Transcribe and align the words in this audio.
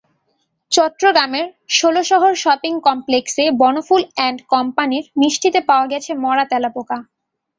চট্টগ্রামের 0.71 1.47
ষোলশহর 1.77 2.33
শপিং 2.43 2.73
কমপ্লেক্সে 2.87 3.45
বনফুল 3.61 4.01
অ্যান্ড 4.09 4.39
কোম্পানির 4.53 5.05
মিষ্টিতে 5.19 5.59
পাওয়া 5.69 5.85
গেছে 5.91 6.11
মরা 6.23 6.45
তেলাপোকা। 6.51 6.97